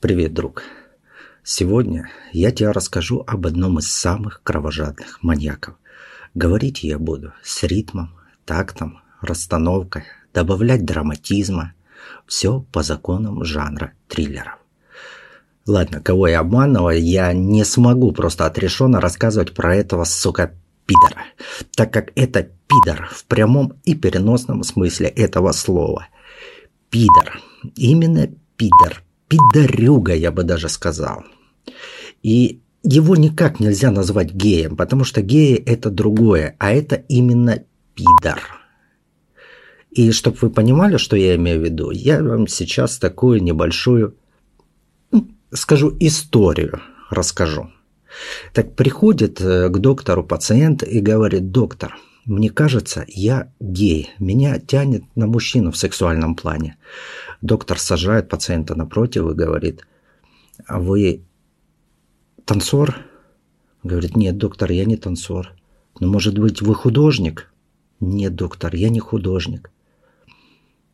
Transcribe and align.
Привет, 0.00 0.32
друг. 0.32 0.62
Сегодня 1.42 2.08
я 2.32 2.52
тебе 2.52 2.70
расскажу 2.70 3.24
об 3.26 3.48
одном 3.48 3.80
из 3.80 3.92
самых 3.92 4.44
кровожадных 4.44 5.24
маньяков. 5.24 5.74
Говорить 6.36 6.84
я 6.84 7.00
буду 7.00 7.32
с 7.42 7.64
ритмом, 7.64 8.14
тактом, 8.44 9.00
расстановкой, 9.20 10.04
добавлять 10.32 10.84
драматизма. 10.84 11.72
Все 12.28 12.60
по 12.70 12.84
законам 12.84 13.42
жанра 13.42 13.90
триллеров. 14.06 14.58
Ладно, 15.66 16.00
кого 16.00 16.28
я 16.28 16.38
обманываю, 16.40 17.02
я 17.02 17.32
не 17.32 17.64
смогу 17.64 18.12
просто 18.12 18.46
отрешенно 18.46 19.00
рассказывать 19.00 19.52
про 19.52 19.74
этого, 19.74 20.04
сука, 20.04 20.54
пидора, 20.86 21.24
так 21.74 21.92
как 21.92 22.12
это 22.14 22.48
пидор 22.68 23.08
в 23.12 23.24
прямом 23.24 23.72
и 23.84 23.96
переносном 23.96 24.62
смысле 24.62 25.08
этого 25.08 25.50
слова. 25.50 26.06
Пидор. 26.88 27.40
Именно 27.74 28.28
пидор 28.56 29.02
пидорюга, 29.28 30.14
я 30.14 30.32
бы 30.32 30.42
даже 30.42 30.68
сказал. 30.68 31.24
И 32.22 32.60
его 32.82 33.16
никак 33.16 33.60
нельзя 33.60 33.90
назвать 33.90 34.32
геем, 34.32 34.76
потому 34.76 35.04
что 35.04 35.22
геи 35.22 35.56
это 35.56 35.90
другое, 35.90 36.56
а 36.58 36.72
это 36.72 36.96
именно 36.96 37.62
пидор. 37.94 38.40
И 39.90 40.12
чтобы 40.12 40.38
вы 40.40 40.50
понимали, 40.50 40.96
что 40.96 41.16
я 41.16 41.34
имею 41.36 41.60
в 41.60 41.64
виду, 41.64 41.90
я 41.90 42.22
вам 42.22 42.46
сейчас 42.46 42.98
такую 42.98 43.42
небольшую, 43.42 44.16
скажу, 45.52 45.94
историю 45.98 46.80
расскажу. 47.10 47.70
Так 48.52 48.74
приходит 48.74 49.40
э, 49.40 49.68
к 49.68 49.78
доктору 49.78 50.24
пациент 50.24 50.82
и 50.82 51.00
говорит, 51.00 51.50
доктор, 51.50 51.96
мне 52.28 52.50
кажется, 52.50 53.06
я 53.08 53.50
гей, 53.58 54.10
меня 54.18 54.58
тянет 54.58 55.02
на 55.16 55.26
мужчину 55.26 55.72
в 55.72 55.78
сексуальном 55.78 56.34
плане. 56.36 56.76
Доктор 57.40 57.78
сажает 57.78 58.28
пациента 58.28 58.74
напротив 58.74 59.30
и 59.30 59.34
говорит, 59.34 59.86
а 60.66 60.78
вы 60.78 61.22
танцор? 62.44 62.96
Говорит, 63.82 64.14
нет, 64.14 64.36
доктор, 64.36 64.70
я 64.72 64.84
не 64.84 64.98
танцор. 64.98 65.54
Ну, 66.00 66.08
может 66.12 66.38
быть, 66.38 66.60
вы 66.60 66.74
художник? 66.74 67.50
Нет, 67.98 68.34
доктор, 68.34 68.74
я 68.74 68.90
не 68.90 69.00
художник. 69.00 69.70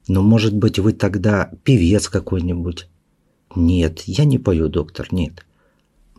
Но, 0.06 0.23
может 0.23 0.55
быть, 0.55 0.78
вы 0.78 0.92
тогда 0.92 1.51
певец 1.64 2.08
какой-нибудь? 2.08 2.89
Нет, 3.56 4.03
я 4.03 4.25
не 4.25 4.39
пою, 4.39 4.69
доктор, 4.69 5.08
нет. 5.11 5.45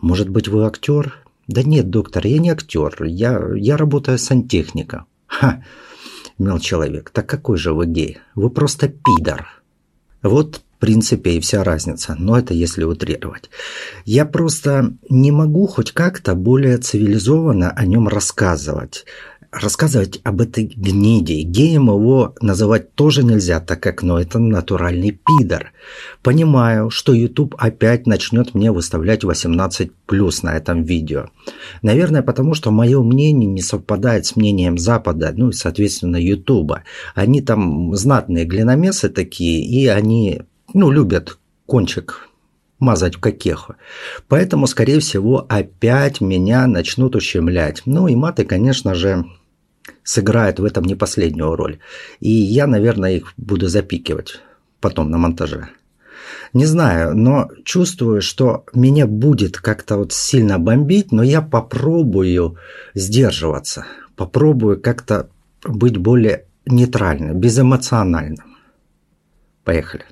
Может 0.01 0.27
быть, 0.27 0.49
вы 0.49 0.65
актер? 0.65 1.25
Да 1.47 1.63
нет, 1.63 1.89
доктор, 1.89 2.27
я 2.27 2.39
не 2.39 2.49
актер, 2.49 3.03
я, 3.03 3.41
я 3.55 3.77
работаю 3.77 4.17
сантехником. 4.17 5.05
Ха, 5.27 5.63
мил 6.37 6.59
человек, 6.59 7.09
так 7.09 7.27
какой 7.27 7.57
же 7.57 7.73
вы 7.73 7.85
гей? 7.85 8.19
Вы 8.35 8.49
просто 8.49 8.89
пидор. 8.89 9.47
Вот, 10.21 10.57
в 10.57 10.79
принципе, 10.79 11.31
и 11.31 11.39
вся 11.39 11.63
разница, 11.63 12.15
но 12.17 12.37
это 12.37 12.53
если 12.53 12.83
утрировать. 12.83 13.49
Я 14.05 14.25
просто 14.25 14.93
не 15.09 15.31
могу 15.31 15.67
хоть 15.67 15.91
как-то 15.91 16.35
более 16.35 16.77
цивилизованно 16.77 17.69
о 17.71 17.85
нем 17.85 18.07
рассказывать 18.07 19.05
рассказывать 19.61 20.19
об 20.23 20.41
этой 20.41 20.65
гниде. 20.65 21.41
Геем 21.41 21.87
его 21.87 22.35
называть 22.41 22.93
тоже 22.93 23.23
нельзя, 23.23 23.59
так 23.59 23.79
как, 23.79 24.03
ну, 24.03 24.17
это 24.17 24.37
натуральный 24.37 25.11
пидор. 25.11 25.71
Понимаю, 26.21 26.89
что 26.89 27.13
YouTube 27.13 27.55
опять 27.57 28.05
начнет 28.05 28.53
мне 28.53 28.71
выставлять 28.71 29.23
18 29.23 29.91
плюс 30.05 30.43
на 30.43 30.55
этом 30.57 30.83
видео. 30.83 31.27
Наверное, 31.81 32.21
потому 32.21 32.53
что 32.53 32.71
мое 32.71 33.01
мнение 33.01 33.49
не 33.49 33.61
совпадает 33.61 34.25
с 34.25 34.35
мнением 34.35 34.77
Запада, 34.77 35.33
ну 35.35 35.49
и, 35.49 35.53
соответственно, 35.53 36.17
YouTube. 36.17 36.73
Они 37.13 37.41
там 37.41 37.95
знатные 37.95 38.45
глиномесы 38.45 39.09
такие, 39.09 39.65
и 39.65 39.87
они, 39.87 40.41
ну, 40.73 40.91
любят 40.91 41.37
кончик 41.65 42.29
мазать 42.77 43.15
в 43.15 43.19
кокеху. 43.19 43.75
Поэтому, 44.27 44.67
скорее 44.67 44.99
всего, 44.99 45.45
опять 45.47 46.19
меня 46.19 46.67
начнут 46.67 47.15
ущемлять. 47.15 47.83
Ну 47.85 48.07
и 48.07 48.15
маты, 48.15 48.43
конечно 48.43 48.95
же, 48.95 49.25
сыграют 50.05 50.59
в 50.59 50.63
этом 50.63 50.85
не 50.85 50.95
последнюю 50.95 51.55
роль. 51.55 51.79
И 52.21 52.29
я, 52.29 52.67
наверное, 52.67 53.17
их 53.17 53.33
буду 53.35 53.67
запикивать 53.67 54.39
потом 54.79 55.09
на 55.09 55.17
монтаже. 55.17 55.67
Не 56.53 56.65
знаю, 56.65 57.17
но 57.17 57.49
чувствую, 57.65 58.21
что 58.21 58.65
меня 58.73 59.07
будет 59.07 59.57
как-то 59.57 59.97
вот 59.97 60.13
сильно 60.13 60.57
бомбить, 60.59 61.11
но 61.11 61.23
я 61.23 61.41
попробую 61.41 62.57
сдерживаться. 62.93 63.85
Попробую 64.15 64.79
как-то 64.79 65.27
быть 65.63 65.97
более 65.97 66.45
нейтральным, 66.65 67.39
безэмоциональным. 67.39 68.55
Поехали. 69.63 70.05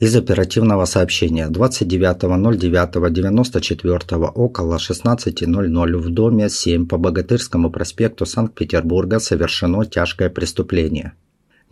Из 0.00 0.14
оперативного 0.14 0.84
сообщения 0.84 1.48
29.09.94 1.48 4.30
около 4.32 4.76
16.00 4.76 5.96
в 5.96 6.10
доме 6.10 6.48
7 6.48 6.86
по 6.86 6.98
Богатырскому 6.98 7.72
проспекту 7.72 8.24
Санкт-Петербурга 8.24 9.18
совершено 9.18 9.84
тяжкое 9.84 10.30
преступление. 10.30 11.14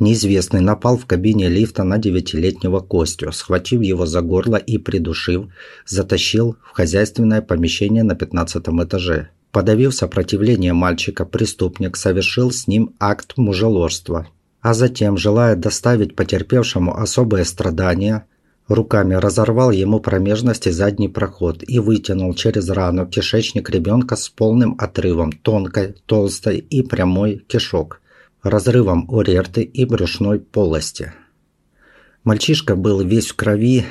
Неизвестный 0.00 0.60
напал 0.60 0.98
в 0.98 1.06
кабине 1.06 1.48
лифта 1.48 1.84
на 1.84 1.98
девятилетнего 1.98 2.80
Костю, 2.80 3.30
схватив 3.30 3.82
его 3.82 4.06
за 4.06 4.22
горло 4.22 4.56
и 4.56 4.78
придушив, 4.78 5.46
затащил 5.86 6.56
в 6.64 6.72
хозяйственное 6.72 7.42
помещение 7.42 8.02
на 8.02 8.16
15 8.16 8.66
этаже. 8.82 9.28
Подавив 9.52 9.94
сопротивление 9.94 10.72
мальчика, 10.72 11.24
преступник 11.24 11.96
совершил 11.96 12.50
с 12.50 12.66
ним 12.66 12.96
акт 12.98 13.34
мужеложства, 13.36 14.26
а 14.66 14.74
затем, 14.74 15.16
желая 15.16 15.54
доставить 15.54 16.16
потерпевшему 16.16 16.92
особое 16.98 17.44
страдание, 17.44 18.24
руками 18.66 19.14
разорвал 19.14 19.70
ему 19.70 20.00
промежность 20.00 20.66
и 20.66 20.72
задний 20.72 21.08
проход 21.08 21.62
и 21.64 21.78
вытянул 21.78 22.34
через 22.34 22.68
рану 22.68 23.06
кишечник 23.06 23.70
ребенка 23.70 24.16
с 24.16 24.28
полным 24.28 24.74
отрывом 24.76 25.30
тонкой, 25.30 25.94
толстой 26.06 26.58
и 26.58 26.82
прямой 26.82 27.44
кишок, 27.46 28.00
разрывом 28.42 29.08
урерты 29.08 29.62
и 29.62 29.84
брюшной 29.84 30.40
полости. 30.40 31.12
Мальчишка 32.26 32.74
был 32.74 33.02
весь 33.02 33.28
в 33.28 33.36
крови, 33.36 33.84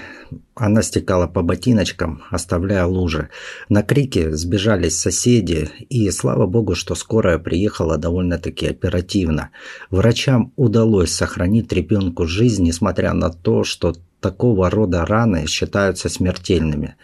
она 0.55 0.81
стекала 0.81 1.25
по 1.25 1.41
ботиночкам, 1.41 2.21
оставляя 2.31 2.85
лужи. 2.85 3.29
На 3.69 3.81
крики 3.81 4.31
сбежались 4.31 4.99
соседи, 4.99 5.69
и 5.87 6.11
слава 6.11 6.45
богу, 6.45 6.75
что 6.75 6.95
скорая 6.95 7.39
приехала 7.39 7.97
довольно-таки 7.97 8.67
оперативно. 8.67 9.51
Врачам 9.89 10.51
удалось 10.57 11.11
сохранить 11.11 11.71
ребенку 11.71 12.27
жизнь, 12.27 12.65
несмотря 12.65 13.13
на 13.13 13.29
то, 13.29 13.63
что 13.63 13.95
такого 14.19 14.69
рода 14.69 15.05
раны 15.05 15.47
считаются 15.47 16.09
смертельными. 16.09 16.95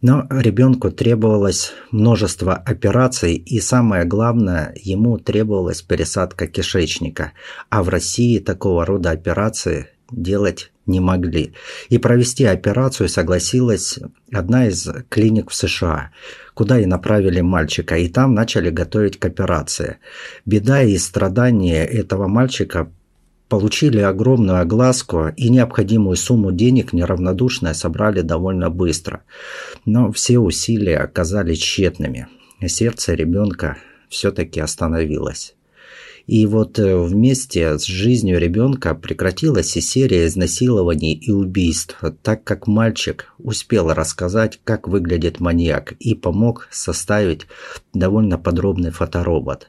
Но 0.00 0.26
ребенку 0.30 0.90
требовалось 0.90 1.72
множество 1.90 2.54
операций, 2.54 3.34
и 3.34 3.60
самое 3.60 4.06
главное, 4.06 4.74
ему 4.76 5.18
требовалась 5.18 5.82
пересадка 5.82 6.46
кишечника. 6.46 7.32
А 7.68 7.82
в 7.82 7.90
России 7.90 8.38
такого 8.38 8.86
рода 8.86 9.10
операции 9.10 9.88
делать 10.10 10.70
не 10.86 11.00
могли. 11.00 11.52
И 11.88 11.98
провести 11.98 12.44
операцию 12.44 13.08
согласилась 13.08 13.98
одна 14.32 14.68
из 14.68 14.88
клиник 15.08 15.50
в 15.50 15.54
США, 15.54 16.10
куда 16.54 16.78
и 16.78 16.86
направили 16.86 17.40
мальчика, 17.40 17.96
и 17.96 18.08
там 18.08 18.34
начали 18.34 18.70
готовить 18.70 19.18
к 19.18 19.24
операции. 19.24 19.98
Беда 20.44 20.82
и 20.82 20.96
страдания 20.98 21.84
этого 21.84 22.28
мальчика 22.28 22.90
получили 23.48 23.98
огромную 23.98 24.60
огласку 24.60 25.28
и 25.28 25.48
необходимую 25.48 26.16
сумму 26.16 26.52
денег 26.52 26.92
неравнодушные 26.92 27.74
собрали 27.74 28.20
довольно 28.20 28.70
быстро. 28.70 29.22
Но 29.84 30.12
все 30.12 30.38
усилия 30.38 30.98
оказались 30.98 31.58
тщетными. 31.58 32.28
Сердце 32.66 33.14
ребенка 33.14 33.76
все-таки 34.08 34.60
остановилось. 34.60 35.53
И 36.26 36.46
вот 36.46 36.78
э, 36.78 36.96
вместе 36.96 37.78
с 37.78 37.84
жизнью 37.84 38.38
ребенка 38.38 38.94
прекратилась 38.94 39.76
и 39.76 39.82
серия 39.82 40.26
изнасилований 40.26 41.12
и 41.12 41.30
убийств, 41.30 42.00
так 42.22 42.44
как 42.44 42.66
мальчик 42.66 43.32
успел 43.38 43.92
рассказать, 43.92 44.58
как 44.64 44.88
выглядит 44.88 45.40
маньяк, 45.40 45.92
и 45.92 46.14
помог 46.14 46.68
составить 46.70 47.46
довольно 47.92 48.38
подробный 48.38 48.90
фоторобот. 48.90 49.68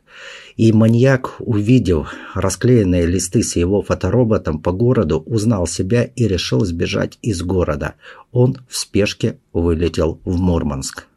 И 0.55 0.71
маньяк, 0.71 1.35
увидев 1.39 2.13
расклеенные 2.33 3.05
листы 3.05 3.43
с 3.43 3.57
его 3.57 3.81
фотороботом 3.81 4.59
по 4.59 4.71
городу, 4.71 5.19
узнал 5.25 5.67
себя 5.67 6.03
и 6.03 6.25
решил 6.25 6.63
сбежать 6.63 7.19
из 7.21 7.41
города. 7.41 7.95
Он 8.31 8.57
в 8.69 8.77
спешке 8.77 9.39
вылетел 9.51 10.21
в 10.23 10.39
Мурманск. 10.39 11.07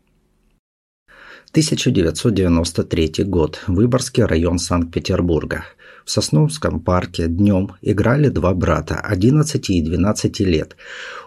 1993 1.51 3.25
год. 3.25 3.61
Выборгский 3.67 4.25
район 4.25 4.59
Санкт-Петербурга. 4.59 5.65
В 6.05 6.11
Сосновском 6.11 6.79
парке 6.81 7.27
днем 7.27 7.73
играли 7.81 8.29
два 8.29 8.53
брата, 8.53 8.97
11 8.97 9.71
и 9.71 9.83
12 9.83 10.41
лет. 10.41 10.77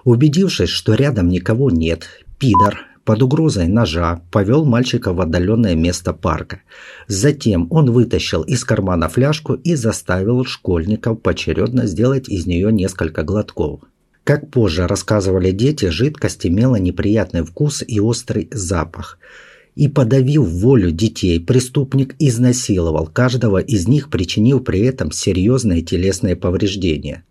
Убедившись, 0.03 0.69
что 0.69 0.93
рядом 0.93 1.27
никого 1.27 1.71
нет, 1.71 2.07
пидор 2.37 2.85
под 3.03 3.23
угрозой 3.23 3.67
ножа 3.67 4.21
повел 4.31 4.63
мальчика 4.63 5.11
в 5.11 5.21
отдаленное 5.21 5.73
место 5.73 6.13
парка. 6.13 6.61
Затем 7.07 7.67
он 7.71 7.89
вытащил 7.89 8.43
из 8.43 8.63
кармана 8.63 9.09
фляжку 9.09 9.55
и 9.55 9.73
заставил 9.73 10.45
школьников 10.45 11.19
поочередно 11.19 11.87
сделать 11.87 12.29
из 12.29 12.45
нее 12.45 12.71
несколько 12.71 13.23
глотков. 13.23 13.81
Как 14.23 14.51
позже 14.51 14.85
рассказывали 14.85 15.49
дети, 15.49 15.89
жидкость 15.89 16.45
имела 16.45 16.75
неприятный 16.75 17.43
вкус 17.43 17.83
и 17.85 17.99
острый 17.99 18.49
запах. 18.51 19.17
И 19.75 19.87
подавив 19.87 20.47
волю 20.47 20.91
детей, 20.91 21.39
преступник 21.39 22.15
изнасиловал 22.19 23.07
каждого 23.07 23.59
из 23.59 23.87
них, 23.87 24.09
причинив 24.09 24.63
при 24.63 24.81
этом 24.81 25.11
серьезные 25.11 25.81
телесные 25.81 26.35
повреждения. 26.35 27.23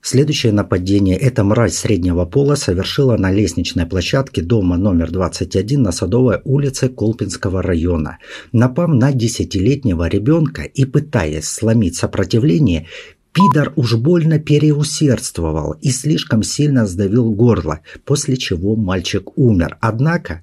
Следующее 0.00 0.52
нападение 0.52 1.16
эта 1.16 1.42
мразь 1.42 1.78
среднего 1.78 2.26
пола 2.26 2.54
совершила 2.54 3.16
на 3.16 3.32
лестничной 3.32 3.86
площадке 3.86 4.40
дома 4.40 4.76
номер 4.76 5.10
21 5.10 5.82
на 5.82 5.90
Садовой 5.90 6.40
улице 6.44 6.88
Колпинского 6.88 7.60
района. 7.60 8.18
Напав 8.52 8.88
на 8.88 9.10
десятилетнего 9.10 10.06
ребенка 10.06 10.62
и 10.62 10.84
пытаясь 10.84 11.48
сломить 11.48 11.96
сопротивление, 11.96 12.86
Пидор 13.36 13.74
уж 13.76 13.96
больно 13.96 14.38
переусердствовал 14.38 15.72
и 15.82 15.90
слишком 15.90 16.42
сильно 16.42 16.86
сдавил 16.86 17.32
горло, 17.32 17.80
после 18.06 18.38
чего 18.38 18.76
мальчик 18.76 19.36
умер. 19.36 19.76
Однако 19.82 20.42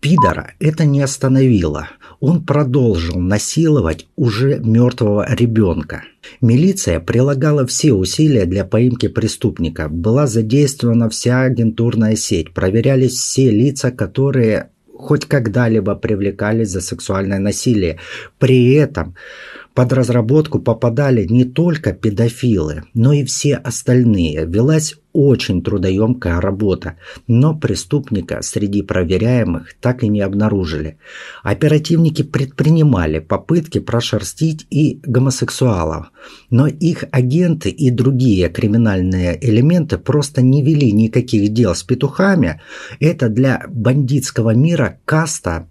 Пидора 0.00 0.54
это 0.60 0.86
не 0.86 1.02
остановило. 1.02 1.88
Он 2.20 2.42
продолжил 2.44 3.18
насиловать 3.18 4.06
уже 4.16 4.58
мертвого 4.58 5.26
ребенка. 5.34 6.04
Милиция 6.40 7.00
прилагала 7.00 7.66
все 7.66 7.92
усилия 7.92 8.46
для 8.46 8.64
поимки 8.64 9.08
преступника. 9.08 9.88
Была 9.90 10.26
задействована 10.26 11.10
вся 11.10 11.42
агентурная 11.42 12.16
сеть. 12.16 12.52
Проверялись 12.52 13.12
все 13.12 13.50
лица, 13.50 13.90
которые 13.90 14.70
хоть 15.00 15.26
когда-либо 15.26 15.94
привлекались 15.94 16.70
за 16.70 16.80
сексуальное 16.80 17.38
насилие. 17.38 17.98
При 18.38 18.72
этом 18.72 19.14
под 19.74 19.92
разработку 19.92 20.60
попадали 20.60 21.26
не 21.26 21.44
только 21.44 21.92
педофилы, 21.92 22.84
но 22.94 23.12
и 23.12 23.24
все 23.24 23.54
остальные. 23.54 24.46
Велась 24.46 24.96
очень 25.12 25.62
трудоемкая 25.62 26.40
работа, 26.40 26.96
но 27.26 27.54
преступника 27.54 28.42
среди 28.42 28.82
проверяемых 28.82 29.74
так 29.80 30.02
и 30.02 30.08
не 30.08 30.20
обнаружили. 30.20 30.98
Оперативники 31.42 32.22
предпринимали 32.22 33.18
попытки 33.18 33.80
прошерстить 33.80 34.66
и 34.70 35.00
гомосексуалов, 35.04 36.12
но 36.50 36.66
их 36.66 37.04
агенты 37.10 37.70
и 37.70 37.90
другие 37.90 38.48
криминальные 38.48 39.38
элементы 39.40 39.98
просто 39.98 40.42
не 40.42 40.62
вели 40.62 40.92
никаких 40.92 41.52
дел 41.52 41.74
с 41.74 41.82
петухами. 41.82 42.60
Это 43.00 43.28
для 43.28 43.64
бандитского 43.68 44.54
мира 44.54 44.98
каста 45.04 45.68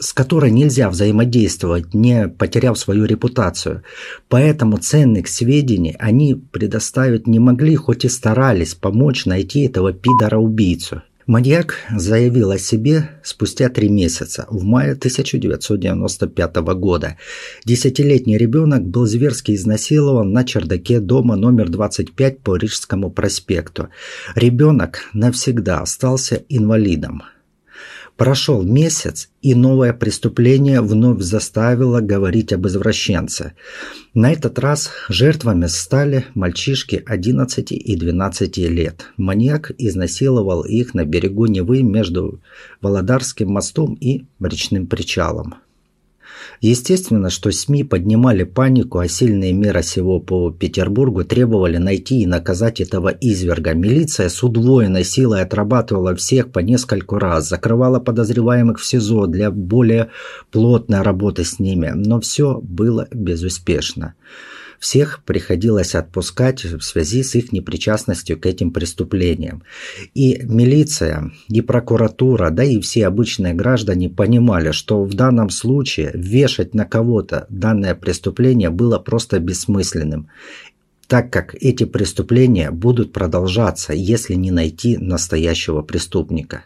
с 0.00 0.12
которой 0.12 0.50
нельзя 0.50 0.90
взаимодействовать, 0.90 1.94
не 1.94 2.28
потеряв 2.28 2.78
свою 2.78 3.04
репутацию. 3.04 3.82
Поэтому 4.28 4.78
ценных 4.78 5.28
сведений 5.28 5.96
они 5.98 6.34
предоставить 6.34 7.26
не 7.26 7.38
могли, 7.38 7.74
хоть 7.76 8.04
и 8.04 8.08
старались 8.08 8.74
помочь 8.74 9.26
найти 9.26 9.62
этого 9.62 9.92
пидора-убийцу. 9.92 11.02
Маньяк 11.28 11.74
заявил 11.94 12.52
о 12.52 12.58
себе 12.58 13.10
спустя 13.22 13.68
три 13.68 13.90
месяца, 13.90 14.46
в 14.48 14.64
мае 14.64 14.92
1995 14.92 16.56
года. 16.56 17.18
Десятилетний 17.66 18.38
ребенок 18.38 18.88
был 18.88 19.04
зверски 19.04 19.54
изнасилован 19.54 20.32
на 20.32 20.44
чердаке 20.44 21.00
дома 21.00 21.36
номер 21.36 21.68
25 21.68 22.38
по 22.38 22.56
Рижскому 22.56 23.10
проспекту. 23.10 23.90
Ребенок 24.36 25.00
навсегда 25.12 25.80
остался 25.80 26.44
инвалидом. 26.48 27.22
Прошел 28.18 28.64
месяц, 28.64 29.30
и 29.42 29.54
новое 29.54 29.92
преступление 29.92 30.80
вновь 30.80 31.22
заставило 31.22 32.00
говорить 32.00 32.52
об 32.52 32.66
извращенце. 32.66 33.52
На 34.12 34.32
этот 34.32 34.58
раз 34.58 34.90
жертвами 35.08 35.66
стали 35.66 36.24
мальчишки 36.34 37.00
11 37.06 37.70
и 37.70 37.96
12 37.96 38.56
лет. 38.56 39.04
Маньяк 39.16 39.70
изнасиловал 39.78 40.62
их 40.62 40.94
на 40.94 41.04
берегу 41.04 41.46
Невы 41.46 41.84
между 41.84 42.42
Володарским 42.80 43.52
мостом 43.52 43.94
и 43.94 44.24
речным 44.40 44.88
причалом. 44.88 45.54
Естественно, 46.60 47.30
что 47.30 47.50
СМИ 47.50 47.84
поднимали 47.84 48.44
панику, 48.44 48.98
а 48.98 49.08
сильные 49.08 49.52
меры 49.52 49.82
сего 49.82 50.20
по 50.20 50.50
Петербургу 50.50 51.24
требовали 51.24 51.76
найти 51.76 52.22
и 52.22 52.26
наказать 52.26 52.80
этого 52.80 53.08
изверга. 53.08 53.74
Милиция 53.74 54.28
с 54.28 54.42
удвоенной 54.42 55.04
силой 55.04 55.42
отрабатывала 55.42 56.14
всех 56.16 56.50
по 56.50 56.58
нескольку 56.58 57.18
раз, 57.18 57.48
закрывала 57.48 58.00
подозреваемых 58.00 58.78
в 58.78 58.84
СИЗО 58.84 59.26
для 59.26 59.50
более 59.50 60.10
плотной 60.50 61.02
работы 61.02 61.44
с 61.44 61.58
ними, 61.58 61.92
но 61.94 62.20
все 62.20 62.60
было 62.62 63.08
безуспешно. 63.12 64.14
Всех 64.78 65.24
приходилось 65.24 65.94
отпускать 65.94 66.64
в 66.64 66.82
связи 66.82 67.22
с 67.22 67.34
их 67.34 67.52
непричастностью 67.52 68.38
к 68.38 68.46
этим 68.46 68.70
преступлениям. 68.70 69.62
И 70.14 70.40
милиция, 70.44 71.32
и 71.48 71.60
прокуратура, 71.60 72.50
да 72.50 72.62
и 72.62 72.80
все 72.80 73.06
обычные 73.06 73.54
граждане 73.54 74.08
понимали, 74.08 74.70
что 74.70 75.02
в 75.02 75.14
данном 75.14 75.50
случае 75.50 76.12
вешать 76.14 76.74
на 76.74 76.84
кого-то 76.84 77.46
данное 77.48 77.94
преступление 77.94 78.70
было 78.70 78.98
просто 78.98 79.38
бессмысленным 79.38 80.28
так 81.08 81.32
как 81.32 81.54
эти 81.54 81.84
преступления 81.84 82.70
будут 82.70 83.14
продолжаться, 83.14 83.94
если 83.94 84.34
не 84.34 84.50
найти 84.50 84.98
настоящего 84.98 85.80
преступника. 85.80 86.64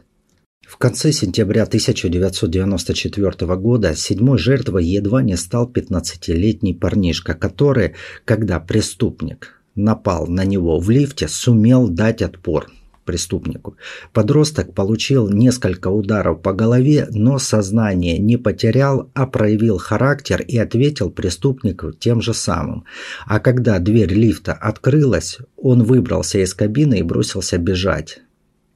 В 0.72 0.78
конце 0.78 1.12
сентября 1.12 1.64
1994 1.64 3.56
года 3.56 3.94
седьмой 3.94 4.38
жертвой 4.38 4.86
едва 4.86 5.22
не 5.22 5.36
стал 5.36 5.70
15-летний 5.70 6.72
парнишка, 6.72 7.34
который, 7.34 7.92
когда 8.24 8.58
преступник 8.58 9.60
напал 9.74 10.26
на 10.26 10.44
него 10.46 10.80
в 10.80 10.88
лифте, 10.88 11.28
сумел 11.28 11.88
дать 11.88 12.22
отпор 12.22 12.70
преступнику. 13.04 13.76
Подросток 14.14 14.72
получил 14.72 15.28
несколько 15.28 15.88
ударов 15.88 16.40
по 16.40 16.54
голове, 16.54 17.06
но 17.10 17.38
сознание 17.38 18.18
не 18.18 18.38
потерял, 18.38 19.10
а 19.12 19.26
проявил 19.26 19.76
характер 19.76 20.40
и 20.40 20.56
ответил 20.56 21.10
преступнику 21.10 21.92
тем 21.92 22.22
же 22.22 22.32
самым. 22.32 22.84
А 23.26 23.40
когда 23.40 23.78
дверь 23.78 24.14
лифта 24.14 24.54
открылась, 24.54 25.36
он 25.58 25.82
выбрался 25.82 26.38
из 26.38 26.54
кабины 26.54 27.00
и 27.00 27.02
бросился 27.02 27.58
бежать. 27.58 28.22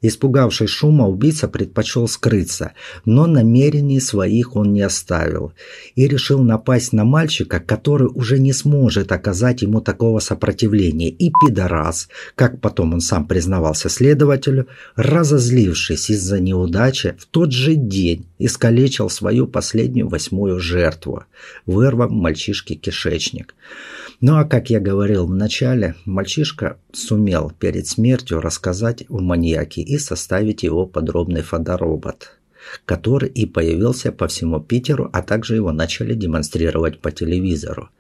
Испугавшись 0.07 0.71
шума, 0.71 1.09
убийца 1.09 1.49
предпочел 1.49 2.07
скрыться, 2.07 2.75
но 3.05 3.27
намерений 3.27 3.99
своих 3.99 4.55
он 4.55 4.73
не 4.73 4.83
оставил 4.83 5.53
и 5.97 6.07
решил 6.07 6.45
напасть 6.45 6.93
на 6.93 7.05
мальчика, 7.05 7.59
который 7.59 8.07
уже 8.07 8.39
не 8.39 8.53
сможет 8.53 9.11
оказать 9.11 9.63
ему 9.63 9.81
такого 9.81 10.21
сопротивления. 10.21 11.09
И 11.09 11.33
пидорас, 11.33 12.09
как 12.37 12.61
потом 12.61 12.95
он 12.95 13.01
сам 13.01 13.27
признавался 13.27 13.89
следователю, 13.89 14.69
разозлившись 14.95 16.09
из-за 16.11 16.39
неудачи, 16.39 17.17
в 17.19 17.27
тот 17.27 17.51
же 17.51 17.75
день 17.75 18.27
искалечил 18.39 19.11
свою 19.11 19.49
последнюю 19.49 20.09
восьмую 20.09 20.61
жертву, 20.61 21.25
вырвав 21.67 22.13
мальчишке 22.13 22.77
кишечник. 22.77 23.57
Ну 24.21 24.37
а 24.39 24.45
как 24.45 24.71
я 24.71 24.81
говорил 24.81 25.27
в 25.27 25.35
начале, 25.35 25.95
мальчишка 26.05 26.79
сумел 26.93 27.53
перед 27.59 27.87
смертью 27.87 28.41
рассказать 28.41 29.05
о 29.11 29.21
маньяке 29.21 29.83
и 29.83 29.96
составить 29.99 30.63
его 30.63 30.87
подробный 30.87 31.43
фоторобот, 31.43 32.33
который 32.85 33.29
и 33.29 33.47
появился 33.47 34.13
по 34.13 34.29
всему 34.29 34.61
Питеру, 34.61 35.11
а 35.13 35.23
также 35.23 35.57
его 35.57 35.73
начали 35.73 36.15
демонстрировать 36.15 37.01
по 37.01 37.11
телевизору. 37.11 37.91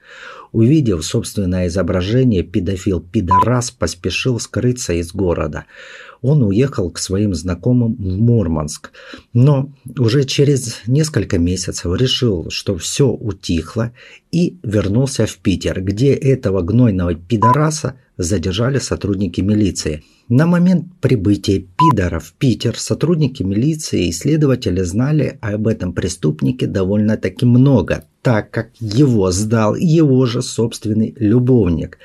Увидев 0.53 1.05
собственное 1.05 1.67
изображение, 1.67 2.43
педофил-пидорас 2.43 3.71
поспешил 3.71 4.39
скрыться 4.41 4.93
из 4.93 5.13
города– 5.13 5.65
он 6.23 6.43
уехал 6.43 6.91
к 6.91 6.99
своим 6.99 7.35
знакомым 7.35 7.95
в 7.95 8.19
Мурманск. 8.19 8.91
Но 9.33 9.73
уже 9.99 10.25
через 10.25 10.81
несколько 10.87 11.39
месяцев 11.39 11.95
решил, 11.99 12.51
что 12.51 12.77
все 12.77 13.09
утихло 13.09 13.93
и 14.33 14.59
вернулся 14.63 15.27
в 15.27 15.37
Питер, 15.37 15.83
где 15.83 16.15
этого 16.15 16.63
гнойного 16.63 17.15
пидораса 17.15 17.95
задержали 18.19 18.79
сотрудники 18.79 19.41
милиции. 19.41 20.03
На 20.29 20.47
момент 20.47 20.87
прибытия 21.01 21.61
пидора 21.61 22.19
в 22.19 22.33
Питер 22.33 22.77
сотрудники 22.79 23.43
милиции 23.43 24.09
и 24.09 24.13
следователи 24.13 24.83
знали 24.83 25.39
об 25.41 25.69
этом 25.69 25.93
преступнике 25.93 26.67
довольно-таки 26.67 27.47
много, 27.47 28.05
так 28.23 28.51
как 28.51 28.71
его 28.81 29.31
сдал 29.31 29.77
его 29.77 30.27
же 30.27 30.43
собственный 30.43 31.15
любовник. 31.17 31.99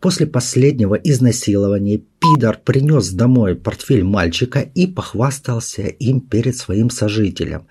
После 0.00 0.26
последнего 0.26 0.96
изнасилования 0.96 2.02
пидор 2.18 2.60
принес 2.62 3.10
домой 3.10 3.54
портфель 3.54 4.04
мальчика 4.04 4.60
и 4.60 4.86
похвастался 4.86 5.82
им 5.82 6.20
перед 6.20 6.56
своим 6.56 6.90
сожителем. 6.90 7.66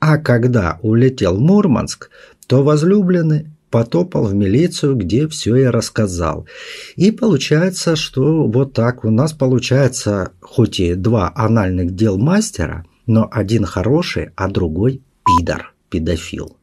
А 0.00 0.18
когда 0.18 0.78
улетел 0.82 1.36
в 1.36 1.40
Мурманск, 1.40 2.10
то 2.46 2.62
возлюбленный 2.62 3.46
потопал 3.76 4.24
в 4.24 4.34
милицию, 4.34 4.96
где 4.96 5.28
все 5.28 5.54
и 5.56 5.64
рассказал. 5.64 6.46
И 6.94 7.10
получается, 7.10 7.94
что 7.94 8.46
вот 8.46 8.72
так 8.72 9.04
у 9.04 9.10
нас 9.10 9.34
получается 9.34 10.32
хоть 10.40 10.80
и 10.80 10.94
два 10.94 11.30
анальных 11.34 11.94
дел 11.94 12.16
мастера, 12.16 12.86
но 13.06 13.28
один 13.30 13.66
хороший, 13.66 14.30
а 14.34 14.48
другой 14.48 15.02
пидор, 15.26 15.74
педофил. 15.90 16.56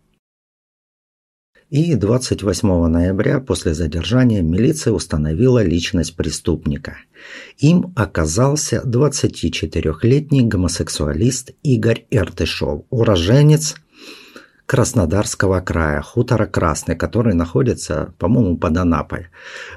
И 1.69 1.93
28 1.93 2.87
ноября 2.87 3.39
после 3.39 3.75
задержания 3.75 4.41
милиция 4.41 4.91
установила 4.91 5.63
личность 5.63 6.15
преступника. 6.15 6.97
Им 7.59 7.93
оказался 7.95 8.81
24-летний 8.83 10.47
гомосексуалист 10.47 11.51
Игорь 11.61 12.07
Эртышов, 12.09 12.85
уроженец 12.89 13.75
Краснодарского 14.65 15.59
края, 15.59 16.01
хутора 16.01 16.45
Красный, 16.45 16.95
который 16.95 17.33
находится, 17.33 18.13
по-моему, 18.17 18.57
под 18.57 18.77
Анапой. 18.77 19.27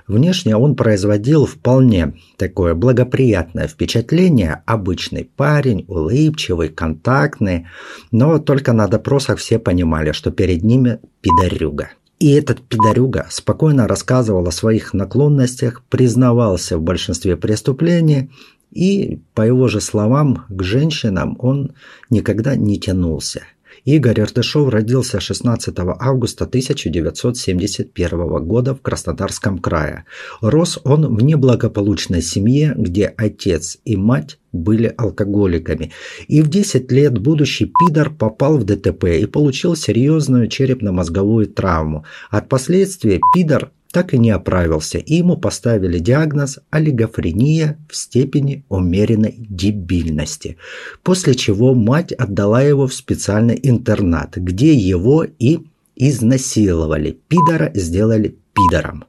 Внешне 0.07 0.57
он 0.57 0.77
производил 0.77 1.45
вполне 1.45 2.15
такое 2.37 2.75
благоприятное 2.75 3.67
впечатление. 3.67 4.63
Обычный 4.65 5.25
парень, 5.25 5.85
улыбчивый, 5.89 6.69
контактный, 6.69 7.67
но 8.13 8.39
только 8.39 8.73
на 8.73 8.87
допросах 8.87 9.39
все 9.39 9.59
понимали, 9.59 10.13
что 10.13 10.31
перед 10.31 10.63
ними 10.63 11.01
пидорюга. 11.21 11.91
И 12.21 12.33
этот 12.33 12.63
пидорюга 12.63 13.27
спокойно 13.29 13.89
рассказывал 13.89 14.47
о 14.47 14.53
своих 14.53 14.95
наклонностях, 14.95 15.83
признавался 15.91 16.79
в 16.79 16.83
большинстве 16.83 17.37
преступлений, 17.37 18.31
и, 18.71 19.21
по 19.35 19.43
его 19.43 19.69
же 19.69 19.81
словам, 19.81 20.45
к 20.49 20.63
женщинам 20.63 21.37
он 21.41 21.73
никогда 22.09 22.55
не 22.57 22.79
тянулся– 22.79 23.43
Игорь 23.87 24.21
Артышов 24.21 24.69
родился 24.69 25.21
16 25.21 25.73
августа 25.79 26.45
1971 26.45 28.45
года 28.45 28.75
в 28.75 28.83
Краснодарском 28.83 29.59
крае. 29.59 30.05
Рос 30.41 30.81
он 30.83 31.15
в 31.15 31.23
неблагополучной 31.23 32.21
семье, 32.21 32.75
где 32.77 33.15
отец 33.17 33.79
и 33.85 33.97
мать 33.97 34.41
были 34.51 34.93
алкоголиками. 34.97 35.93
И 36.27 36.43
в 36.43 36.49
10 36.49 36.91
лет 36.91 37.17
будущий 37.17 37.73
пидор 37.79 38.11
попал 38.11 38.59
в 38.59 38.65
ДТП 38.65 39.05
и 39.05 39.27
получил 39.27 39.77
серьезную 39.77 40.49
черепно-мозговую 40.49 41.47
травму. 41.47 42.05
От 42.29 42.49
последствий 42.49 43.21
пидор 43.33 43.71
так 43.97 44.13
и 44.13 44.19
не 44.19 44.31
оправился, 44.31 44.99
и 44.99 45.15
ему 45.15 45.39
поставили 45.39 45.99
диагноз 45.99 46.59
олигофрения 46.69 47.79
в 47.89 47.97
степени 47.97 48.63
умеренной 48.69 49.35
дебильности, 49.39 50.59
после 51.03 51.35
чего 51.35 51.73
мать 51.73 52.13
отдала 52.13 52.61
его 52.61 52.87
в 52.87 52.93
специальный 52.93 53.59
интернат, 53.63 54.37
где 54.37 54.75
его 54.75 55.25
и 55.25 55.61
изнасиловали. 55.97 57.19
Пидора 57.27 57.71
сделали 57.73 58.37
пидором. 58.53 59.05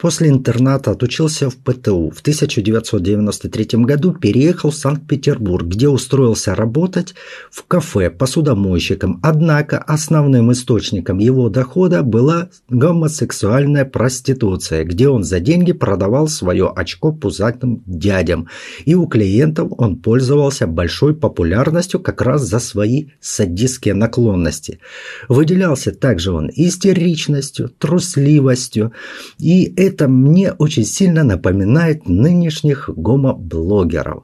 После 0.00 0.30
интерната 0.30 0.92
отучился 0.92 1.50
в 1.50 1.56
ПТУ. 1.56 2.10
В 2.10 2.20
1993 2.20 3.84
году 3.84 4.14
переехал 4.14 4.70
в 4.70 4.74
Санкт-Петербург, 4.74 5.66
где 5.66 5.88
устроился 5.88 6.54
работать 6.54 7.14
в 7.50 7.66
кафе 7.66 8.08
посудомойщиком. 8.08 9.20
Однако 9.22 9.76
основным 9.76 10.52
источником 10.52 11.18
его 11.18 11.50
дохода 11.50 12.02
была 12.02 12.48
гомосексуальная 12.70 13.84
проституция, 13.84 14.84
где 14.84 15.10
он 15.10 15.22
за 15.22 15.38
деньги 15.38 15.72
продавал 15.72 16.28
свое 16.28 16.72
очко 16.74 17.12
пузатым 17.12 17.82
дядям. 17.84 18.48
И 18.86 18.94
у 18.94 19.06
клиентов 19.06 19.70
он 19.76 19.96
пользовался 19.96 20.66
большой 20.66 21.14
популярностью 21.14 22.00
как 22.00 22.22
раз 22.22 22.40
за 22.42 22.58
свои 22.58 23.08
садистские 23.20 23.92
наклонности. 23.92 24.80
Выделялся 25.28 25.92
также 25.92 26.32
он 26.32 26.50
истеричностью, 26.54 27.68
трусливостью 27.68 28.92
и 29.38 29.89
это 29.90 30.06
мне 30.06 30.52
очень 30.52 30.84
сильно 30.84 31.24
напоминает 31.24 32.08
нынешних 32.08 32.88
гомоблогеров. 32.88 34.22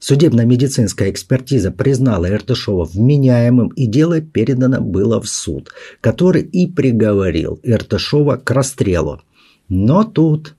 Судебно-медицинская 0.00 1.10
экспертиза 1.10 1.72
признала 1.72 2.30
Иртышова 2.30 2.84
вменяемым, 2.84 3.68
и 3.68 3.86
дело 3.86 4.20
передано 4.20 4.80
было 4.80 5.20
в 5.20 5.28
суд, 5.28 5.70
который 6.00 6.42
и 6.42 6.68
приговорил 6.68 7.58
Иртышова 7.64 8.36
к 8.36 8.48
расстрелу. 8.52 9.20
Но 9.68 10.04
тут 10.04 10.54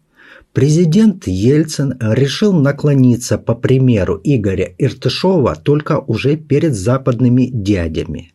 президент 0.52 1.26
Ельцин 1.26 1.98
решил 2.02 2.52
наклониться 2.52 3.38
по 3.38 3.56
примеру 3.56 4.20
Игоря 4.26 4.76
Иртышова 4.78 5.56
только 5.56 6.00
уже 6.00 6.36
перед 6.36 6.76
западными 6.76 7.46
дядями. 7.46 8.34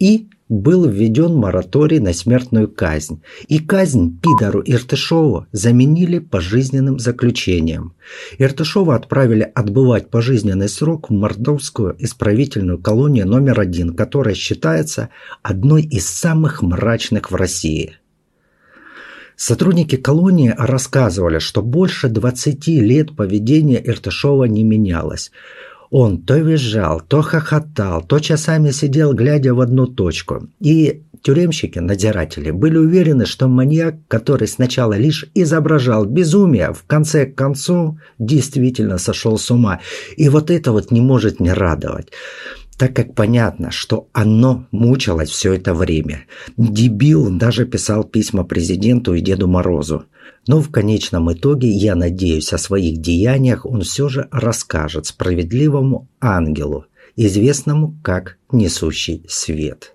И 0.00 0.26
был 0.48 0.88
введен 0.88 1.34
мораторий 1.34 1.98
на 1.98 2.12
смертную 2.12 2.68
казнь, 2.68 3.22
и 3.48 3.58
казнь 3.58 4.18
пидору 4.20 4.62
Иртышову 4.64 5.46
заменили 5.52 6.18
пожизненным 6.18 6.98
заключением. 6.98 7.94
Иртышова 8.38 8.94
отправили 8.94 9.50
отбывать 9.54 10.08
пожизненный 10.10 10.68
срок 10.68 11.10
в 11.10 11.12
Мордовскую 11.12 11.96
исправительную 11.98 12.78
колонию 12.78 13.26
номер 13.26 13.60
один, 13.60 13.94
которая 13.94 14.34
считается 14.34 15.08
одной 15.42 15.82
из 15.82 16.06
самых 16.06 16.62
мрачных 16.62 17.30
в 17.30 17.34
России. 17.34 17.96
Сотрудники 19.36 19.96
колонии 19.96 20.54
рассказывали, 20.56 21.40
что 21.40 21.60
больше 21.60 22.08
20 22.08 22.68
лет 22.68 23.14
поведение 23.14 23.86
Иртышова 23.86 24.44
не 24.44 24.64
менялось. 24.64 25.30
Он 25.98 26.18
то 26.18 26.36
визжал, 26.36 27.00
то 27.00 27.22
хохотал, 27.22 28.02
то 28.02 28.18
часами 28.18 28.70
сидел, 28.70 29.14
глядя 29.14 29.54
в 29.54 29.62
одну 29.62 29.86
точку. 29.86 30.46
И 30.60 31.04
тюремщики, 31.22 31.78
надзиратели, 31.78 32.50
были 32.50 32.76
уверены, 32.76 33.24
что 33.24 33.48
маньяк, 33.48 33.94
который 34.06 34.46
сначала 34.46 34.92
лишь 34.92 35.24
изображал 35.32 36.04
безумие, 36.04 36.74
в 36.74 36.84
конце 36.86 37.24
концов 37.24 37.94
действительно 38.18 38.98
сошел 38.98 39.38
с 39.38 39.50
ума. 39.50 39.80
И 40.18 40.28
вот 40.28 40.50
это 40.50 40.72
вот 40.72 40.90
не 40.90 41.00
может 41.00 41.40
не 41.40 41.54
радовать 41.54 42.12
так 42.78 42.94
как 42.94 43.14
понятно, 43.14 43.70
что 43.70 44.08
оно 44.12 44.66
мучилось 44.70 45.30
все 45.30 45.54
это 45.54 45.74
время. 45.74 46.24
Дебил 46.56 47.30
даже 47.30 47.64
писал 47.64 48.04
письма 48.04 48.44
президенту 48.44 49.14
и 49.14 49.20
Деду 49.20 49.48
Морозу. 49.48 50.04
Но 50.46 50.60
в 50.60 50.70
конечном 50.70 51.32
итоге, 51.32 51.68
я 51.68 51.94
надеюсь, 51.94 52.52
о 52.52 52.58
своих 52.58 53.00
деяниях 53.00 53.66
он 53.66 53.82
все 53.82 54.08
же 54.08 54.28
расскажет 54.30 55.06
справедливому 55.06 56.08
ангелу, 56.20 56.86
известному 57.16 57.98
как 58.02 58.36
несущий 58.52 59.24
свет. 59.28 59.92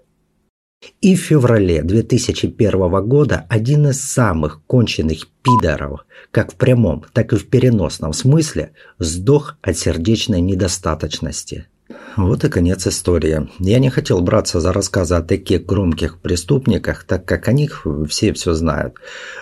И 0.99 1.15
в 1.15 1.19
феврале 1.19 1.83
2001 1.83 3.07
года 3.07 3.45
один 3.49 3.87
из 3.87 4.01
самых 4.01 4.63
конченных 4.65 5.27
пидоров, 5.43 6.05
как 6.31 6.53
в 6.53 6.55
прямом, 6.55 7.05
так 7.13 7.33
и 7.33 7.35
в 7.35 7.47
переносном 7.47 8.13
смысле, 8.13 8.71
сдох 8.97 9.57
от 9.61 9.77
сердечной 9.77 10.41
недостаточности– 10.41 11.67
вот 12.17 12.43
и 12.43 12.49
конец 12.49 12.87
истории. 12.87 13.49
Я 13.59 13.79
не 13.79 13.89
хотел 13.89 14.21
браться 14.21 14.59
за 14.59 14.73
рассказы 14.73 15.15
о 15.15 15.21
таких 15.21 15.65
громких 15.65 16.19
преступниках, 16.19 17.03
так 17.03 17.25
как 17.25 17.47
о 17.47 17.53
них 17.53 17.85
все 18.09 18.33
все 18.33 18.53
знают. 18.53 18.95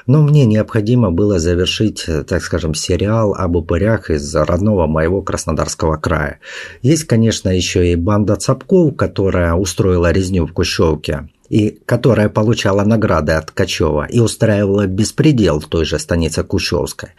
Но 0.05 0.21
мне 0.21 0.45
необходимо 0.45 1.11
было 1.11 1.39
завершить, 1.39 2.05
так 2.27 2.43
скажем, 2.43 2.73
сериал 2.73 3.33
об 3.33 3.55
упырях 3.55 4.09
из 4.09 4.35
родного 4.35 4.87
моего 4.87 5.21
Краснодарского 5.21 5.97
края. 5.97 6.39
Есть, 6.81 7.05
конечно, 7.05 7.49
еще 7.49 7.91
и 7.91 7.95
банда 7.95 8.35
Цапков, 8.35 8.95
которая 8.95 9.53
устроила 9.53 10.11
резню 10.11 10.45
в 10.45 10.53
Кущевке 10.53 11.29
и 11.49 11.79
которая 11.85 12.29
получала 12.29 12.83
награды 12.83 13.33
от 13.33 13.47
Ткачева 13.47 14.05
и 14.05 14.19
устраивала 14.19 14.85
беспредел 14.85 15.59
в 15.59 15.67
той 15.67 15.83
же 15.83 15.99
станице 15.99 16.43
Кущевской. 16.43 17.09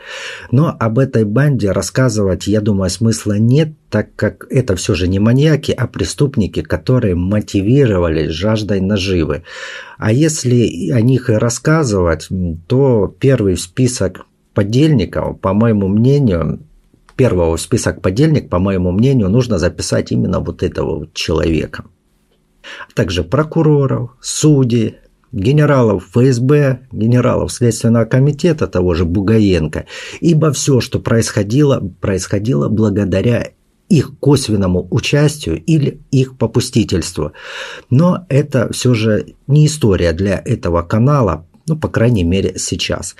Но 0.50 0.74
об 0.78 0.98
этой 0.98 1.24
банде 1.24 1.72
рассказывать, 1.72 2.46
я 2.46 2.60
думаю, 2.60 2.90
смысла 2.90 3.38
нет, 3.38 3.72
так 3.90 4.14
как 4.14 4.46
это 4.50 4.76
все 4.76 4.94
же 4.94 5.08
не 5.08 5.18
маньяки, 5.18 5.72
а 5.72 5.86
преступники, 5.88 6.62
которые 6.62 7.16
мотивировались 7.16 8.30
жаждой 8.30 8.80
наживы. 8.80 9.42
А 9.98 10.12
если 10.12 10.90
о 10.92 11.00
них 11.00 11.28
и 11.28 11.34
рассказывать, 11.34 12.28
то 12.68 13.14
первый 13.18 13.56
в 13.56 13.60
список 13.60 14.26
подельников, 14.54 15.40
по 15.40 15.52
моему 15.52 15.88
мнению, 15.88 16.60
первого 17.16 17.56
в 17.56 17.60
список 17.60 18.00
подельник, 18.00 18.48
по 18.48 18.60
моему 18.60 18.92
мнению, 18.92 19.28
нужно 19.28 19.58
записать 19.58 20.12
именно 20.12 20.38
вот 20.38 20.62
этого 20.62 21.00
вот 21.00 21.14
человека 21.14 21.84
а 22.88 22.92
также 22.94 23.24
прокуроров, 23.24 24.10
судей, 24.20 24.96
генералов 25.32 26.08
ФСБ, 26.12 26.80
генералов 26.92 27.52
Следственного 27.52 28.04
комитета 28.04 28.66
того 28.66 28.94
же 28.94 29.04
Бугаенко, 29.04 29.86
ибо 30.20 30.52
все, 30.52 30.80
что 30.80 30.98
происходило, 30.98 31.80
происходило 32.00 32.68
благодаря 32.68 33.50
их 33.88 34.12
косвенному 34.20 34.86
участию 34.90 35.62
или 35.62 36.00
их 36.12 36.38
попустительству. 36.38 37.32
Но 37.90 38.24
это 38.28 38.72
все 38.72 38.94
же 38.94 39.34
не 39.48 39.66
история 39.66 40.12
для 40.12 40.40
этого 40.44 40.82
канала, 40.82 41.46
ну, 41.70 41.80
по 41.80 41.88
крайней 41.88 42.24
мере, 42.24 42.54
сейчас. 42.56 43.16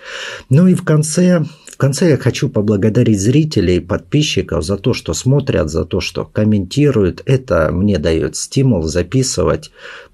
Ну 0.49 0.67
и 0.67 0.75
в 0.75 0.85
конце 0.85 1.45
конце 1.81 2.11
я 2.11 2.17
хочу 2.19 2.51
поблагодарить 2.51 3.19
зрителей 3.19 3.81
подписчиков 3.81 4.63
за 4.63 4.77
то, 4.77 4.93
что 4.93 5.15
смотрят, 5.15 5.71
за 5.71 5.85
то, 5.85 6.01
что 6.01 6.27
комментируют. 6.27 7.23
Это 7.25 7.71
мне 7.73 7.99
дает 7.99 8.37
стимул 8.37 8.83
записывать 8.83 9.71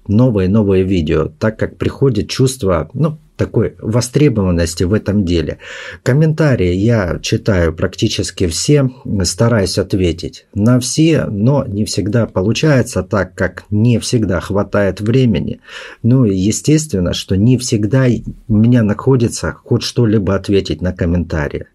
новые-новые 0.07 0.83
видео, 0.83 1.27
так 1.27 1.59
как 1.59 1.77
приходит 1.77 2.29
чувство, 2.29 2.89
ну, 2.93 3.17
такой 3.37 3.75
востребованности 3.79 4.83
в 4.83 4.93
этом 4.93 5.23
деле. 5.23 5.59
Комментарии 6.03 6.73
я 6.73 7.19
читаю 7.21 7.73
практически 7.73 8.47
все, 8.47 8.89
стараюсь 9.23 9.77
ответить 9.77 10.47
на 10.53 10.79
все, 10.79 11.25
но 11.25 11.63
не 11.65 11.85
всегда 11.85 12.25
получается 12.25 13.03
так, 13.03 13.35
как 13.35 13.63
не 13.69 13.99
всегда 13.99 14.39
хватает 14.39 14.99
времени. 14.99 15.61
Ну 16.03 16.25
и 16.25 16.35
естественно, 16.35 17.13
что 17.13 17.37
не 17.37 17.57
всегда 17.57 18.07
у 18.47 18.53
меня 18.53 18.83
находится 18.83 19.53
хоть 19.53 19.83
что-либо 19.83 20.35
ответить 20.35 20.81
на 20.81 20.91
комментарии. 20.91 21.67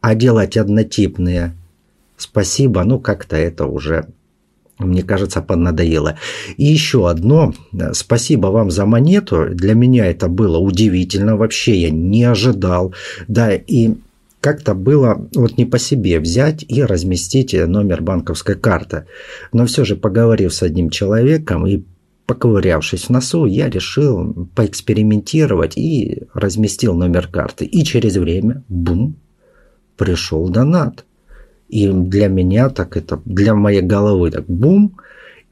А 0.00 0.14
делать 0.14 0.56
однотипные 0.56 1.54
спасибо, 2.16 2.84
ну 2.84 2.98
как-то 2.98 3.36
это 3.36 3.66
уже 3.66 4.06
мне 4.78 5.02
кажется, 5.02 5.42
поднадоело. 5.42 6.16
И 6.56 6.64
еще 6.64 7.08
одно. 7.08 7.52
Спасибо 7.92 8.48
вам 8.48 8.70
за 8.70 8.86
монету. 8.86 9.48
Для 9.50 9.74
меня 9.74 10.06
это 10.06 10.28
было 10.28 10.58
удивительно. 10.58 11.36
Вообще 11.36 11.76
я 11.76 11.90
не 11.90 12.24
ожидал. 12.24 12.94
Да, 13.26 13.54
и 13.54 13.94
как-то 14.40 14.74
было 14.74 15.28
вот 15.34 15.58
не 15.58 15.64
по 15.64 15.78
себе 15.78 16.20
взять 16.20 16.64
и 16.68 16.82
разместить 16.82 17.54
номер 17.54 18.02
банковской 18.02 18.54
карты. 18.54 19.06
Но 19.52 19.66
все 19.66 19.84
же, 19.84 19.96
поговорив 19.96 20.54
с 20.54 20.62
одним 20.62 20.90
человеком 20.90 21.66
и 21.66 21.82
поковырявшись 22.26 23.04
в 23.04 23.10
носу, 23.10 23.46
я 23.46 23.68
решил 23.68 24.48
поэкспериментировать 24.54 25.76
и 25.76 26.24
разместил 26.34 26.94
номер 26.94 27.26
карты. 27.26 27.64
И 27.64 27.82
через 27.84 28.16
время, 28.16 28.62
бум, 28.68 29.16
пришел 29.96 30.48
донат. 30.48 31.04
И 31.68 31.88
для 31.88 32.28
меня 32.28 32.70
так 32.70 32.96
это, 32.96 33.20
для 33.24 33.54
моей 33.54 33.82
головы 33.82 34.30
так 34.30 34.46
бум. 34.46 34.96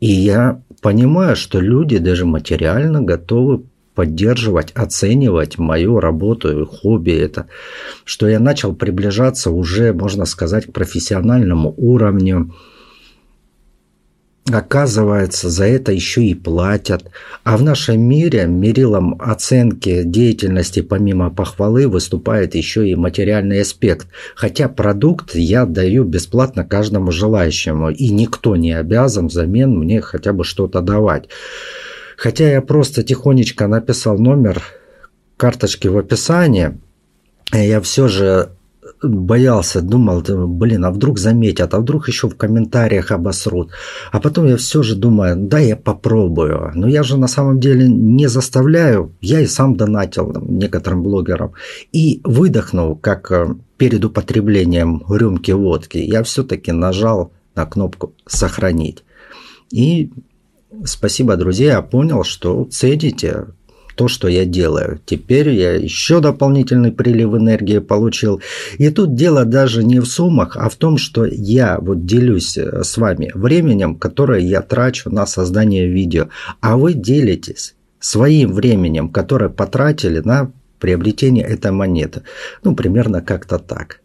И 0.01 0.07
я 0.07 0.61
понимаю, 0.83 1.37
что 1.37 1.61
люди 1.61 1.99
даже 1.99 2.27
материально 2.27 3.03
готовы 3.03 3.63
поддерживать, 3.95 4.73
оценивать 4.73 5.59
мою 5.59 6.01
работу 6.01 6.61
и 6.61 6.65
хобби. 6.65 7.13
Это, 7.13 7.47
что 8.05 8.29
я 8.29 8.39
начал 8.39 8.75
приближаться 8.75 9.51
уже, 9.51 9.93
можно 9.93 10.27
сказать, 10.27 10.67
к 10.67 10.73
профессиональному 10.73 11.75
уровню 11.77 12.55
Оказывается, 14.53 15.51
за 15.51 15.65
это 15.65 15.91
еще 15.91 16.23
и 16.23 16.35
платят. 16.35 17.11
А 17.43 17.57
в 17.57 17.63
нашем 17.63 18.01
мире 18.01 18.47
мерилом 18.47 19.21
оценки 19.21 20.05
деятельности 20.05 20.83
помимо 20.83 21.31
похвалы 21.31 21.89
выступает 21.89 22.55
еще 22.55 22.89
и 22.89 22.95
материальный 22.95 23.63
аспект. 23.63 24.07
Хотя 24.37 24.69
продукт 24.69 25.35
я 25.35 25.67
даю 25.67 26.05
бесплатно 26.05 26.65
каждому 26.65 27.11
желающему, 27.11 27.91
и 27.91 28.09
никто 28.11 28.55
не 28.55 28.73
обязан 28.73 29.27
взамен 29.27 29.77
мне 29.77 30.01
хотя 30.01 30.33
бы 30.33 30.45
что-то 30.45 30.81
давать. 30.81 31.29
Хотя 32.17 32.49
я 32.49 32.63
просто 32.63 33.03
тихонечко 33.03 33.67
написал 33.67 34.17
номер 34.17 34.63
карточки 35.37 35.89
в 35.89 35.99
описании, 35.99 36.79
я 37.53 37.81
все 37.81 38.07
же 38.07 38.51
боялся, 39.03 39.83
думал, 39.83 40.23
блин, 40.47 40.85
а 40.85 40.91
вдруг 40.91 41.19
заметят, 41.19 41.75
а 41.75 41.81
вдруг 41.81 42.09
еще 42.09 42.29
в 42.29 42.37
комментариях 42.37 43.11
обосрут. 43.11 43.71
А 44.13 44.21
потом 44.21 44.47
я 44.47 44.57
все 44.57 44.83
же 44.83 44.97
думаю, 44.97 45.37
да, 45.37 45.59
я 45.59 45.77
попробую. 45.77 46.73
Но 46.75 46.89
я 46.89 47.03
же 47.03 47.17
на 47.17 47.29
самом 47.29 47.61
деле 47.61 47.89
не 47.89 48.29
заставляю. 48.29 49.13
Я 49.21 49.41
и 49.41 49.47
сам 49.47 49.77
донатил 49.77 50.33
некоторым 50.41 51.03
блогерам. 51.03 51.53
И 51.93 52.21
выдохнул, 52.25 52.97
как 52.97 53.31
э, 53.31 53.55
перед 53.77 54.05
употреблением 54.05 55.03
рюмки 55.09 55.53
водки, 55.53 55.99
я 55.99 56.23
все-таки 56.23 56.73
нажал 56.73 57.33
на 57.55 57.67
кнопку 57.67 58.13
«Сохранить». 58.27 59.05
И 59.71 60.11
спасибо, 60.85 61.37
друзья, 61.37 61.73
я 61.73 61.83
понял, 61.83 62.25
что 62.25 62.65
цедите 62.71 63.47
то, 63.97 64.09
что 64.09 64.29
я 64.29 64.45
делаю. 64.45 65.01
Теперь 65.05 65.49
я 65.49 65.75
еще 65.75 66.21
дополнительный 66.21 66.93
прилив 66.93 67.35
энергии 67.35 67.79
получил. 67.79 68.41
И 68.79 68.91
тут 68.91 69.15
дело 69.15 69.45
даже 69.45 69.83
не 69.83 69.99
в 70.01 70.07
суммах, 70.07 70.57
а 70.57 70.69
в 70.69 70.77
том, 70.77 70.99
что 70.99 71.25
я 71.25 71.79
вот 71.81 72.05
делюсь 72.05 72.57
э, 72.59 72.85
с 72.85 72.97
вами 72.99 73.33
временем, 73.35 73.97
которое 73.97 74.41
я 74.41 74.61
трачу 74.63 75.11
на 75.11 75.27
создание 75.27 75.89
видео, 75.89 76.29
а 76.61 76.77
вы 76.77 76.93
делитесь 76.93 77.75
своим 77.99 78.53
временем, 78.53 79.09
которое 79.09 79.49
потратили 79.49 80.21
на 80.21 80.53
приобретение 80.79 81.45
этой 81.45 81.73
монеты. 81.73 82.23
Ну, 82.63 82.77
примерно 82.77 83.23
как-то 83.23 83.59
так. 83.59 84.01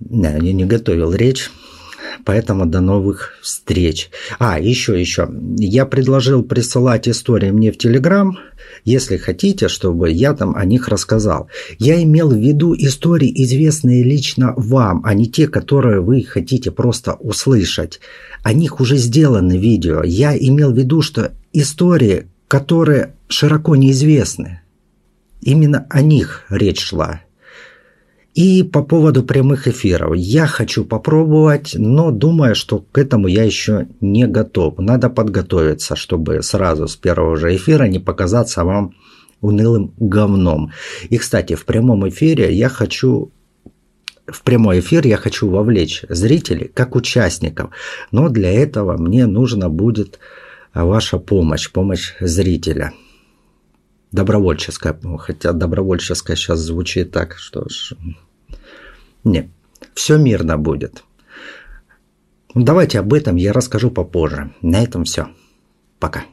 Я 0.00 0.38
не 0.38 0.64
готовил 0.64 1.12
речь. 1.12 1.50
Поэтому 2.28 2.66
до 2.66 2.82
новых 2.82 3.38
встреч. 3.40 4.10
А, 4.38 4.60
еще, 4.60 5.00
еще. 5.00 5.30
Я 5.56 5.86
предложил 5.86 6.42
присылать 6.42 7.08
истории 7.08 7.50
мне 7.50 7.72
в 7.72 7.78
Телеграм, 7.78 8.38
если 8.84 9.16
хотите, 9.16 9.68
чтобы 9.68 10.10
я 10.10 10.34
там 10.34 10.54
о 10.54 10.66
них 10.66 10.88
рассказал. 10.88 11.48
Я 11.78 12.02
имел 12.02 12.28
в 12.28 12.36
виду 12.36 12.74
истории, 12.74 13.32
известные 13.34 14.02
лично 14.02 14.52
вам, 14.58 15.00
а 15.06 15.14
не 15.14 15.26
те, 15.26 15.48
которые 15.48 16.02
вы 16.02 16.22
хотите 16.22 16.70
просто 16.70 17.14
услышать. 17.14 17.98
О 18.42 18.52
них 18.52 18.78
уже 18.78 18.98
сделаны 18.98 19.56
видео. 19.56 20.02
Я 20.04 20.36
имел 20.36 20.72
в 20.72 20.76
виду, 20.76 21.00
что 21.00 21.32
истории, 21.54 22.26
которые 22.46 23.14
широко 23.28 23.74
неизвестны. 23.74 24.60
Именно 25.40 25.86
о 25.88 26.02
них 26.02 26.44
речь 26.50 26.80
шла. 26.80 27.22
И 28.38 28.62
по 28.62 28.84
поводу 28.84 29.24
прямых 29.24 29.66
эфиров. 29.66 30.14
Я 30.14 30.46
хочу 30.46 30.84
попробовать, 30.84 31.74
но 31.74 32.12
думаю, 32.12 32.54
что 32.54 32.78
к 32.92 32.96
этому 32.96 33.26
я 33.26 33.42
еще 33.42 33.88
не 34.00 34.28
готов. 34.28 34.78
Надо 34.78 35.10
подготовиться, 35.10 35.96
чтобы 35.96 36.40
сразу 36.42 36.86
с 36.86 36.94
первого 36.94 37.36
же 37.36 37.56
эфира 37.56 37.88
не 37.88 37.98
показаться 37.98 38.62
вам 38.62 38.94
унылым 39.40 39.92
говном. 39.98 40.70
И, 41.10 41.18
кстати, 41.18 41.56
в 41.56 41.64
прямом 41.64 42.08
эфире 42.10 42.54
я 42.54 42.68
хочу 42.68 43.32
в 44.28 44.42
прямой 44.42 44.78
эфир 44.78 45.04
я 45.04 45.16
хочу 45.16 45.50
вовлечь 45.50 46.04
зрителей 46.08 46.70
как 46.72 46.94
участников, 46.94 47.70
но 48.12 48.28
для 48.28 48.52
этого 48.52 48.96
мне 48.96 49.26
нужна 49.26 49.68
будет 49.68 50.20
ваша 50.72 51.18
помощь, 51.18 51.72
помощь 51.72 52.14
зрителя. 52.20 52.92
Добровольческая, 54.12 54.96
хотя 55.18 55.52
добровольческая 55.52 56.36
сейчас 56.36 56.60
звучит 56.60 57.10
так, 57.10 57.36
что 57.36 57.68
ж, 57.68 57.94
нет, 59.28 59.48
все 59.94 60.18
мирно 60.18 60.58
будет. 60.58 61.04
Давайте 62.54 62.98
об 62.98 63.12
этом 63.12 63.36
я 63.36 63.52
расскажу 63.52 63.90
попозже. 63.90 64.52
На 64.62 64.82
этом 64.82 65.04
все. 65.04 65.28
Пока. 65.98 66.24